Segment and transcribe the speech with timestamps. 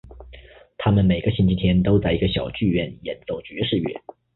[0.79, 4.01] 他们每个星期天在一个小剧院演奏爵士乐。